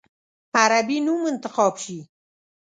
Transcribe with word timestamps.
عربي 0.61 0.97
نوم 1.07 1.21
انتخاب 1.33 1.73
شي. 1.83 1.99